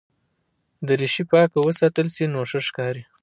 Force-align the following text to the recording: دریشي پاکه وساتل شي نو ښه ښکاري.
دریشي 0.87 1.23
پاکه 1.31 1.59
وساتل 1.61 2.07
شي 2.15 2.25
نو 2.33 2.39
ښه 2.49 2.59
ښکاري. 2.67 3.03